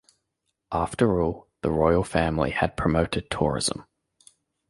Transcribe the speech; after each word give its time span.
After 0.71 1.21
all, 1.21 1.47
the 1.61 1.69
royal 1.69 2.03
family 2.03 2.49
had 2.49 2.75
promoted 2.75 3.29
tourism. 3.29 3.85